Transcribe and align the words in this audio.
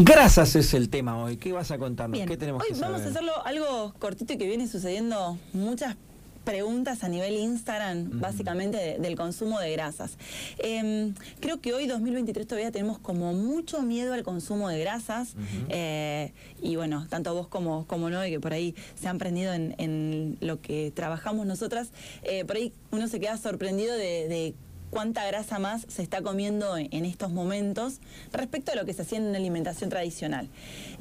Grasas 0.00 0.54
es 0.54 0.74
el 0.74 0.90
tema 0.90 1.20
hoy. 1.22 1.36
¿Qué 1.38 1.52
vas 1.52 1.72
a 1.72 1.78
contarnos? 1.78 2.16
Bien, 2.16 2.28
¿Qué 2.28 2.36
tenemos 2.36 2.62
hoy 2.62 2.68
que 2.68 2.74
saber? 2.76 2.92
vamos 2.92 3.06
a 3.06 3.10
hacerlo 3.10 3.32
algo 3.44 3.94
cortito 3.98 4.32
y 4.32 4.38
que 4.38 4.46
viene 4.46 4.68
sucediendo 4.68 5.36
muchas 5.52 5.96
preguntas 6.44 7.02
a 7.04 7.08
nivel 7.08 7.34
Instagram, 7.36 8.20
básicamente 8.20 8.76
de- 8.78 8.98
del 8.98 9.16
consumo 9.16 9.58
de 9.60 9.72
grasas. 9.72 10.12
Em, 10.58 11.12
creo 11.40 11.60
que 11.60 11.74
hoy, 11.74 11.86
2023, 11.86 12.46
todavía 12.46 12.70
tenemos 12.70 12.98
como 12.98 13.34
mucho 13.34 13.82
miedo 13.82 14.14
al 14.14 14.22
consumo 14.22 14.68
de 14.68 14.78
grasas. 14.78 15.34
eh, 15.68 16.32
y 16.62 16.76
bueno, 16.76 17.06
tanto 17.10 17.34
vos 17.34 17.48
como, 17.48 17.84
como 17.86 18.08
no, 18.08 18.24
y 18.24 18.30
que 18.30 18.40
por 18.40 18.52
ahí 18.54 18.74
se 18.98 19.08
han 19.08 19.18
prendido 19.18 19.52
en, 19.52 19.74
en 19.78 20.38
lo 20.40 20.60
que 20.62 20.90
trabajamos 20.94 21.44
nosotras, 21.44 21.90
eh, 22.22 22.44
por 22.46 22.56
ahí 22.56 22.72
uno 22.92 23.08
se 23.08 23.18
queda 23.20 23.36
sorprendido 23.36 23.94
de, 23.94 24.28
de 24.28 24.54
cuánta 24.90 25.26
grasa 25.26 25.58
más 25.58 25.86
se 25.88 26.02
está 26.02 26.22
comiendo 26.22 26.76
en 26.76 27.04
estos 27.04 27.30
momentos 27.30 28.00
respecto 28.32 28.72
a 28.72 28.74
lo 28.74 28.84
que 28.84 28.92
se 28.92 29.02
hacía 29.02 29.18
en 29.18 29.24
una 29.24 29.38
alimentación 29.38 29.90
tradicional. 29.90 30.48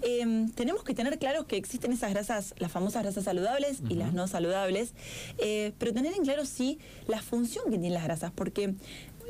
Eh, 0.01 0.47
tenemos 0.55 0.83
que 0.83 0.93
tener 0.93 1.17
claro 1.19 1.47
que 1.47 1.57
existen 1.57 1.91
esas 1.91 2.11
grasas, 2.11 2.53
las 2.57 2.71
famosas 2.71 3.03
grasas 3.03 3.23
saludables 3.23 3.81
y 3.89 3.95
las 3.95 4.13
no 4.13 4.27
saludables, 4.27 4.93
eh, 5.37 5.73
pero 5.77 5.93
tener 5.93 6.13
en 6.13 6.23
claro 6.23 6.45
sí 6.45 6.79
la 7.07 7.21
función 7.21 7.65
que 7.65 7.71
tienen 7.71 7.93
las 7.93 8.03
grasas, 8.03 8.31
porque 8.33 8.75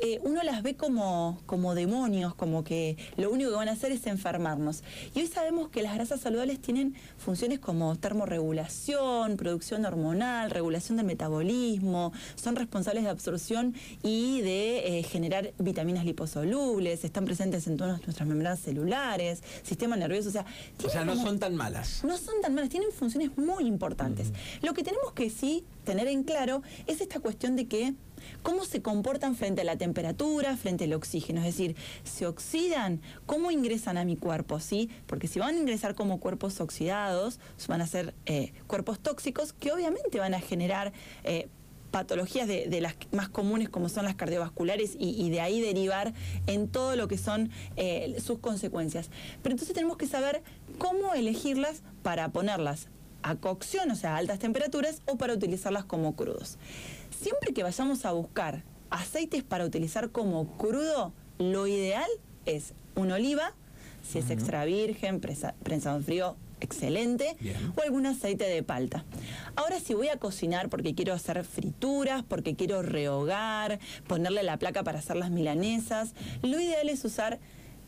eh, 0.02 0.20
uno 0.22 0.42
las 0.42 0.62
ve 0.62 0.74
como, 0.76 1.40
como 1.46 1.74
demonios, 1.74 2.34
como 2.34 2.64
que 2.64 2.96
lo 3.16 3.30
único 3.30 3.50
que 3.50 3.56
van 3.56 3.68
a 3.68 3.72
hacer 3.72 3.92
es 3.92 4.06
enfermarnos. 4.06 4.82
Y 5.14 5.20
hoy 5.20 5.26
sabemos 5.26 5.68
que 5.68 5.82
las 5.82 5.94
grasas 5.94 6.20
saludables 6.20 6.60
tienen 6.60 6.94
funciones 7.16 7.58
como 7.58 7.96
termorregulación, 7.96 9.36
producción 9.36 9.84
hormonal, 9.84 10.50
regulación 10.50 10.96
del 10.96 11.06
metabolismo, 11.06 12.12
son 12.36 12.56
responsables 12.56 13.04
de 13.04 13.10
absorción 13.10 13.74
y 14.02 14.40
de 14.40 14.98
eh, 14.98 15.02
generar 15.02 15.52
vitaminas 15.58 16.04
liposolubles, 16.04 17.04
están 17.04 17.24
presentes 17.24 17.66
en 17.66 17.76
todas 17.76 18.00
nuestras 18.06 18.28
membranas 18.28 18.60
celulares, 18.60 19.42
sistema 19.62 19.96
nervioso, 19.96 20.28
o 20.28 20.32
sea, 20.32 20.42
O 20.42 20.76
tienen 20.78 20.92
sea, 20.92 21.04
no 21.04 21.12
como- 21.14 21.26
son 21.26 21.38
tan 21.38 21.56
malas. 21.56 22.02
no 22.04 22.16
son 22.16 22.34
tan 22.42 22.54
malas, 22.54 22.70
tienen 22.70 22.90
funciones 22.92 23.36
muy 23.36 23.66
importantes. 23.66 24.32
Lo 24.62 24.74
que 24.74 24.82
tenemos 24.82 25.12
que 25.12 25.30
sí 25.30 25.64
tener 25.84 26.06
en 26.08 26.22
claro 26.24 26.62
es 26.86 27.00
esta 27.00 27.20
cuestión 27.20 27.56
de 27.56 27.66
que 27.66 27.94
cómo 28.42 28.64
se 28.64 28.82
comportan 28.82 29.36
frente 29.36 29.62
a 29.62 29.64
la 29.64 29.76
temperatura, 29.76 30.56
frente 30.56 30.84
al 30.84 30.92
oxígeno, 30.92 31.40
es 31.40 31.46
decir, 31.46 31.76
se 32.04 32.26
oxidan, 32.26 33.00
cómo 33.26 33.50
ingresan 33.50 33.98
a 33.98 34.04
mi 34.04 34.16
cuerpo, 34.16 34.60
¿sí? 34.60 34.90
Porque 35.06 35.28
si 35.28 35.38
van 35.38 35.54
a 35.54 35.58
ingresar 35.58 35.94
como 35.94 36.20
cuerpos 36.20 36.60
oxidados, 36.60 37.38
van 37.68 37.80
a 37.80 37.86
ser 37.86 38.14
eh, 38.26 38.52
cuerpos 38.66 39.00
tóxicos 39.00 39.52
que 39.52 39.72
obviamente 39.72 40.18
van 40.18 40.34
a 40.34 40.40
generar 40.40 40.92
eh, 41.24 41.48
patologías 41.90 42.46
de, 42.46 42.80
las 42.80 42.94
más 43.12 43.28
comunes 43.28 43.68
como 43.68 43.88
son 43.88 44.04
las 44.04 44.14
cardiovasculares 44.14 44.94
y, 44.98 45.10
y 45.10 45.30
de 45.30 45.40
ahí 45.40 45.60
derivar 45.60 46.12
en 46.46 46.68
todo 46.68 46.96
lo 46.96 47.08
que 47.08 47.18
son 47.18 47.50
eh, 47.76 48.16
sus 48.24 48.38
consecuencias. 48.38 49.10
Pero 49.42 49.54
entonces 49.54 49.74
tenemos 49.74 49.96
que 49.96 50.06
saber 50.06 50.42
cómo 50.78 51.14
elegirlas 51.14 51.82
para 52.02 52.28
ponerlas 52.28 52.88
a 53.22 53.34
cocción, 53.36 53.90
o 53.90 53.96
sea, 53.96 54.14
a 54.14 54.18
altas 54.18 54.38
temperaturas, 54.38 55.02
o 55.06 55.16
para 55.16 55.34
utilizarlas 55.34 55.84
como 55.84 56.14
crudos. 56.16 56.58
Siempre 57.10 57.52
que 57.52 57.62
vayamos 57.62 58.04
a 58.04 58.12
buscar 58.12 58.62
aceites 58.90 59.42
para 59.42 59.64
utilizar 59.64 60.10
como 60.10 60.56
crudo, 60.56 61.12
lo 61.38 61.66
ideal 61.66 62.08
es 62.46 62.74
una 62.94 63.14
oliva, 63.16 63.54
si 64.08 64.18
es 64.18 64.30
extra 64.30 64.64
virgen, 64.64 65.20
presa- 65.20 65.54
prensado 65.62 65.96
en 65.98 66.04
frío, 66.04 66.36
excelente, 66.60 67.36
Bien. 67.40 67.72
o 67.76 67.82
algún 67.82 68.06
aceite 68.06 68.44
de 68.44 68.62
palta. 68.62 69.04
Ahora 69.54 69.78
si 69.78 69.94
voy 69.94 70.08
a 70.08 70.16
cocinar 70.18 70.68
porque 70.68 70.94
quiero 70.94 71.12
hacer 71.12 71.44
frituras, 71.44 72.24
porque 72.26 72.56
quiero 72.56 72.82
rehogar, 72.82 73.78
ponerle 74.06 74.42
la 74.42 74.56
placa 74.56 74.82
para 74.82 74.98
hacer 75.00 75.16
las 75.16 75.30
milanesas, 75.30 76.14
lo 76.42 76.58
ideal 76.60 76.88
es 76.88 77.04
usar 77.04 77.38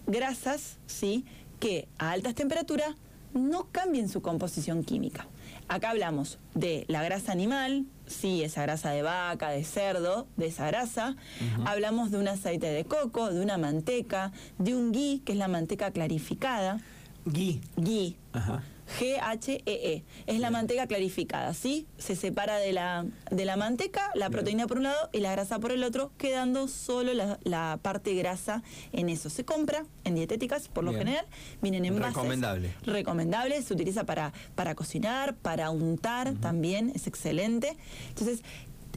grasas, 0.06 0.78
¿sí? 0.86 1.24
Que 1.58 1.88
a 1.98 2.10
altas 2.12 2.34
temperaturas 2.34 2.94
no 3.34 3.68
cambien 3.70 4.08
su 4.08 4.22
composición 4.22 4.84
química. 4.84 5.26
Acá 5.68 5.90
hablamos 5.90 6.38
de 6.54 6.84
la 6.88 7.02
grasa 7.02 7.30
animal, 7.30 7.86
sí, 8.06 8.42
esa 8.42 8.62
grasa 8.62 8.90
de 8.90 9.02
vaca, 9.02 9.50
de 9.50 9.62
cerdo, 9.62 10.26
de 10.36 10.46
esa 10.46 10.66
grasa. 10.66 11.16
Hablamos 11.64 12.10
de 12.10 12.19
un 12.19 12.26
aceite 12.26 12.66
de 12.66 12.84
coco, 12.84 13.30
de 13.30 13.40
una 13.40 13.56
manteca, 13.56 14.32
de 14.58 14.74
un 14.74 14.90
ghee, 14.90 15.22
que 15.24 15.32
es 15.32 15.38
la 15.38 15.48
manteca 15.48 15.92
clarificada. 15.92 16.80
Gui. 17.24 17.60
Ghee. 17.76 18.16
Ajá. 18.32 18.62
G-H-E-E. 18.98 19.62
E. 19.66 20.04
Es 20.26 20.40
la 20.40 20.50
manteca 20.50 20.86
clarificada, 20.86 21.54
¿sí? 21.54 21.86
Se 21.98 22.16
separa 22.16 22.56
de 22.58 22.72
la, 22.72 23.06
de 23.30 23.44
la 23.44 23.56
manteca, 23.56 24.10
la 24.14 24.30
proteína 24.30 24.66
por 24.66 24.78
un 24.78 24.84
lado 24.84 25.08
y 25.12 25.20
la 25.20 25.32
grasa 25.32 25.58
por 25.58 25.72
el 25.72 25.84
otro, 25.84 26.12
quedando 26.18 26.68
solo 26.68 27.14
la, 27.14 27.38
la 27.44 27.78
parte 27.82 28.14
grasa 28.14 28.62
en 28.92 29.08
eso. 29.08 29.30
Se 29.30 29.44
compra 29.44 29.84
en 30.04 30.14
dietéticas, 30.14 30.68
por 30.68 30.84
lo 30.84 30.90
Bien. 30.90 31.04
general, 31.04 31.26
vienen 31.62 31.84
en. 31.84 32.02
Recomendable. 32.02 32.74
Recomendable, 32.84 33.62
se 33.62 33.74
utiliza 33.74 34.04
para, 34.04 34.32
para 34.54 34.74
cocinar, 34.74 35.34
para 35.34 35.70
untar 35.70 36.34
también, 36.34 36.92
es 36.94 37.06
excelente. 37.06 37.76
Entonces, 38.08 38.42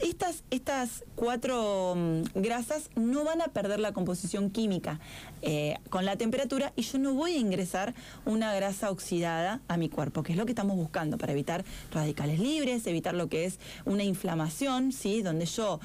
estas, 0.02 0.44
estas 0.50 1.04
cuatro 1.14 1.94
mm, 1.96 2.22
grasas 2.34 2.90
no 2.96 3.24
van 3.24 3.40
a 3.40 3.48
perder 3.48 3.80
la 3.80 3.92
composición 3.92 4.50
química 4.50 5.00
eh, 5.42 5.76
con 5.90 6.04
la 6.04 6.16
temperatura 6.16 6.72
y 6.76 6.82
yo 6.82 6.98
no 6.98 7.14
voy 7.14 7.34
a 7.34 7.38
ingresar 7.38 7.94
una 8.24 8.54
grasa 8.54 8.90
oxidada 8.90 9.60
a 9.68 9.76
mi 9.76 9.88
cuerpo, 9.88 10.22
que 10.22 10.32
es 10.32 10.38
lo 10.38 10.46
que 10.46 10.52
estamos 10.52 10.76
buscando 10.76 11.18
para 11.18 11.32
evitar 11.32 11.64
radicales 11.92 12.40
libres, 12.40 12.86
evitar 12.86 13.14
lo 13.14 13.28
que 13.28 13.44
es 13.44 13.58
una 13.84 14.04
inflamación, 14.04 14.92
¿sí? 14.92 15.22
donde 15.22 15.46
yo 15.46 15.80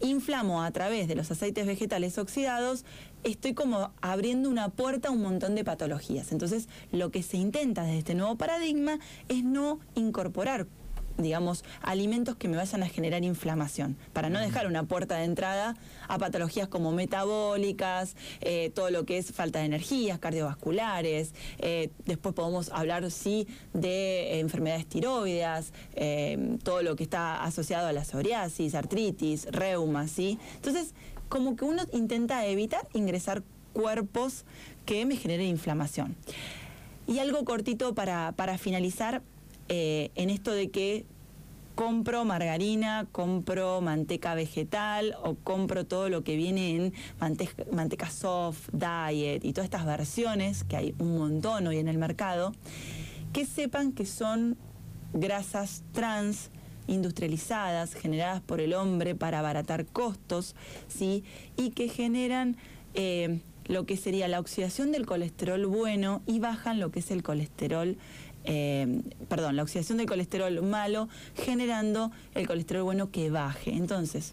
inflamo 0.00 0.62
a 0.62 0.70
través 0.70 1.08
de 1.08 1.14
los 1.14 1.30
aceites 1.30 1.66
vegetales 1.66 2.18
oxidados, 2.18 2.84
estoy 3.24 3.54
como 3.54 3.90
abriendo 4.00 4.48
una 4.48 4.68
puerta 4.68 5.08
a 5.08 5.10
un 5.10 5.22
montón 5.22 5.54
de 5.54 5.64
patologías. 5.64 6.32
Entonces, 6.32 6.68
lo 6.92 7.10
que 7.10 7.22
se 7.22 7.36
intenta 7.36 7.82
desde 7.82 7.98
este 7.98 8.14
nuevo 8.14 8.36
paradigma 8.36 8.98
es 9.28 9.42
no 9.42 9.80
incorporar 9.94 10.66
digamos, 11.18 11.64
alimentos 11.82 12.36
que 12.36 12.48
me 12.48 12.56
vayan 12.56 12.82
a 12.82 12.88
generar 12.88 13.22
inflamación, 13.24 13.96
para 14.12 14.30
no 14.30 14.38
dejar 14.40 14.66
una 14.66 14.84
puerta 14.84 15.16
de 15.16 15.24
entrada 15.24 15.76
a 16.08 16.18
patologías 16.18 16.68
como 16.68 16.92
metabólicas, 16.92 18.16
eh, 18.40 18.70
todo 18.74 18.90
lo 18.90 19.04
que 19.04 19.18
es 19.18 19.32
falta 19.32 19.58
de 19.58 19.66
energías, 19.66 20.18
cardiovasculares, 20.18 21.34
eh, 21.58 21.90
después 22.06 22.34
podemos 22.34 22.70
hablar, 22.70 23.10
sí, 23.10 23.46
de 23.74 24.34
eh, 24.34 24.40
enfermedades 24.40 24.86
tiroideas, 24.86 25.72
eh, 25.94 26.56
todo 26.62 26.82
lo 26.82 26.96
que 26.96 27.04
está 27.04 27.42
asociado 27.42 27.88
a 27.88 27.92
la 27.92 28.04
psoriasis, 28.04 28.74
artritis, 28.74 29.46
reuma, 29.50 30.08
¿sí? 30.08 30.38
Entonces, 30.56 30.94
como 31.28 31.56
que 31.56 31.64
uno 31.64 31.82
intenta 31.92 32.46
evitar 32.46 32.88
ingresar 32.94 33.42
cuerpos 33.72 34.44
que 34.86 35.04
me 35.04 35.16
generen 35.16 35.46
inflamación. 35.46 36.16
Y 37.06 37.18
algo 37.20 37.44
cortito 37.44 37.94
para, 37.94 38.32
para 38.32 38.58
finalizar, 38.58 39.22
eh, 39.68 40.10
en 40.14 40.30
esto 40.30 40.52
de 40.52 40.70
que 40.70 41.04
compro 41.74 42.24
margarina, 42.24 43.06
compro 43.12 43.80
manteca 43.80 44.34
vegetal 44.34 45.14
o 45.22 45.36
compro 45.36 45.86
todo 45.86 46.08
lo 46.08 46.24
que 46.24 46.34
viene 46.34 46.74
en 46.74 46.92
mante- 47.20 47.50
manteca 47.70 48.10
soft, 48.10 48.68
diet 48.72 49.44
y 49.44 49.52
todas 49.52 49.66
estas 49.66 49.86
versiones, 49.86 50.64
que 50.64 50.76
hay 50.76 50.94
un 50.98 51.16
montón 51.18 51.66
hoy 51.68 51.78
en 51.78 51.86
el 51.86 51.98
mercado, 51.98 52.52
que 53.32 53.46
sepan 53.46 53.92
que 53.92 54.06
son 54.06 54.56
grasas 55.12 55.84
trans 55.92 56.50
industrializadas, 56.88 57.94
generadas 57.94 58.40
por 58.40 58.60
el 58.60 58.74
hombre 58.74 59.14
para 59.14 59.38
abaratar 59.38 59.86
costos, 59.86 60.56
¿sí? 60.88 61.22
y 61.56 61.70
que 61.70 61.88
generan 61.88 62.56
eh, 62.94 63.40
lo 63.66 63.84
que 63.86 63.96
sería 63.96 64.26
la 64.26 64.40
oxidación 64.40 64.90
del 64.90 65.06
colesterol 65.06 65.66
bueno 65.66 66.22
y 66.26 66.40
bajan 66.40 66.80
lo 66.80 66.90
que 66.90 67.00
es 67.00 67.10
el 67.10 67.22
colesterol, 67.22 67.98
eh, 68.50 69.02
perdón, 69.28 69.56
la 69.56 69.62
oxidación 69.62 69.98
del 69.98 70.06
colesterol 70.06 70.62
malo, 70.62 71.08
generando 71.34 72.10
el 72.34 72.46
colesterol 72.46 72.82
bueno 72.82 73.10
que 73.10 73.28
baje. 73.28 73.74
Entonces, 73.74 74.32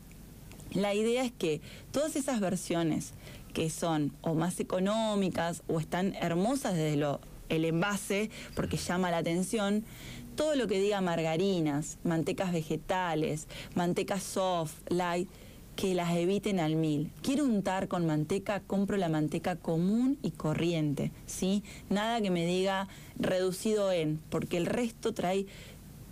la 0.74 0.94
idea 0.94 1.26
es 1.26 1.34
que 1.34 1.60
todas 1.92 2.16
esas 2.16 2.40
versiones 2.40 3.14
que 3.54 3.70
son 3.70 4.14
o 4.22 4.34
más 4.34 4.60
económicas 4.62 5.64
o 5.68 5.82
están 5.82 6.16
hermosas 6.16 6.76
desde 6.76 6.96
lo, 6.96 7.20
el 7.50 7.66
envase 7.66 8.30
porque 8.56 8.78
llama 8.78 9.12
la 9.12 9.18
atención, 9.18 9.84
todo 10.38 10.56
lo 10.56 10.68
que 10.68 10.80
diga 10.80 11.02
margarinas, 11.02 11.98
mantecas 12.06 12.54
vegetales, 12.54 13.48
mantecas 13.76 14.24
soft, 14.24 14.76
light, 14.88 15.30
que 15.76 15.94
las 15.94 16.16
eviten 16.16 16.60
al 16.60 16.76
mil. 16.76 17.12
Quiero 17.22 17.46
untar 17.46 17.88
con 17.88 18.06
manteca, 18.06 18.62
compro 18.62 18.98
la 18.98 19.10
manteca 19.10 19.56
común 19.56 20.18
y 20.22 20.32
corriente, 20.32 21.12
¿sí? 21.26 21.64
Nada 21.90 22.22
que 22.22 22.32
me 22.32 22.46
diga 22.46 22.88
reducido 23.18 23.92
en, 23.92 24.20
porque 24.30 24.58
el 24.58 24.66
resto 24.66 25.14
trae 25.14 25.46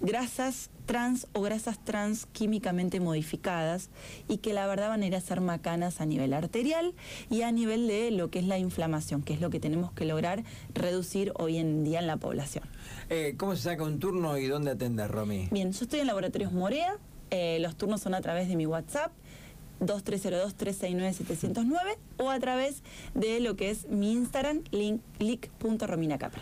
grasas 0.02 0.70
trans 0.86 1.28
o 1.32 1.42
grasas 1.42 1.84
trans 1.84 2.26
químicamente 2.26 3.00
modificadas 3.00 3.90
y 4.28 4.38
que 4.38 4.54
la 4.54 4.68
verdad 4.68 4.90
van 4.90 5.02
a 5.02 5.06
ir 5.06 5.16
a 5.16 5.22
ser 5.22 5.40
macanas 5.40 6.02
a 6.02 6.06
nivel 6.06 6.34
arterial 6.34 6.94
y 7.30 7.44
a 7.44 7.52
nivel 7.54 7.88
de 7.88 8.12
lo 8.12 8.30
que 8.30 8.40
es 8.40 8.46
la 8.46 8.58
inflamación, 8.58 9.24
que 9.24 9.34
es 9.34 9.40
lo 9.40 9.50
que 9.50 9.62
tenemos 9.62 9.94
que 9.94 10.04
lograr 10.04 10.44
reducir 10.74 11.32
hoy 11.36 11.58
en 11.58 11.86
día 11.86 12.00
en 12.00 12.08
la 12.08 12.18
población. 12.18 12.66
Eh, 13.10 13.36
¿Cómo 13.38 13.56
se 13.56 13.64
saca 13.64 13.84
un 13.84 14.00
turno 14.00 14.38
y 14.38 14.48
dónde 14.48 14.72
atender, 14.72 15.10
Romy? 15.10 15.48
Bien, 15.52 15.72
yo 15.72 15.84
estoy 15.84 16.02
en 16.02 16.08
Laboratorios 16.08 16.52
Morea, 16.52 16.98
eh, 17.30 17.60
los 17.62 17.78
turnos 17.78 18.02
son 18.02 18.14
a 18.14 18.22
través 18.22 18.50
de 18.50 18.58
mi 18.58 18.66
WhatsApp 18.66 19.14
2302-369-709 19.86 21.98
o 22.18 22.30
a 22.30 22.40
través 22.40 22.82
de 23.14 23.40
lo 23.40 23.56
que 23.56 23.70
es 23.70 23.88
mi 23.90 24.14
Instagram, 24.14 24.64
link, 24.72 25.02
link.rominacapra. 25.20 26.42